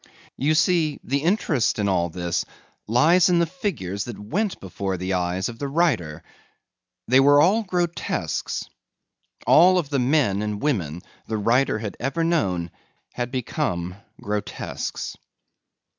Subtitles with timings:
[0.35, 2.43] You see the interest in all this
[2.87, 6.23] lies in the figures that went before the eyes of the writer.
[7.07, 8.67] They were all grotesques.
[9.45, 12.71] All of the men and women the writer had ever known
[13.13, 15.17] had become grotesques.